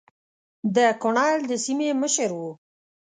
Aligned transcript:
د 0.75 0.77
کنړ 1.01 1.35
د 1.49 1.51
سیمې 1.65 1.89
مشر 2.01 2.29
وو. 2.39 2.51